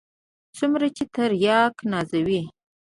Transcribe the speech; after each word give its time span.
څومره 0.57 0.87
چې 0.95 1.03
ترياک 1.15 1.75
نازوي. 1.91 2.41